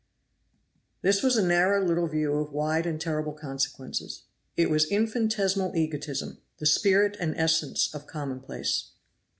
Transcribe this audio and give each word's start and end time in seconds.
This 1.03 1.21
was 1.21 1.37
a 1.37 1.45
narrow 1.45 1.85
little 1.85 2.07
view 2.07 2.33
of 2.37 2.51
wide 2.51 2.87
and 2.87 2.99
terrible 2.99 3.33
consequences; 3.33 4.23
it 4.57 4.67
was 4.71 4.89
infinitesimal 4.91 5.75
egotism 5.75 6.39
the 6.57 6.65
spirit 6.65 7.15
and 7.19 7.35
essence 7.37 7.93
of 7.93 8.07
commonplace. 8.07 8.93